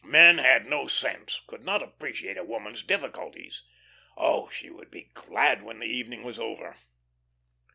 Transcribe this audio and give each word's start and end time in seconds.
Men 0.03 0.39
had 0.39 0.65
no 0.65 0.87
sense, 0.87 1.41
could 1.45 1.63
not 1.63 1.83
appreciate 1.83 2.35
a 2.35 2.43
woman's 2.43 2.81
difficulties. 2.81 3.61
Oh, 4.17 4.49
she 4.49 4.71
would 4.71 4.89
be 4.89 5.11
glad 5.13 5.61
when 5.61 5.77
the 5.77 5.85
evening 5.85 6.23
was 6.23 6.39
over. 6.39 6.75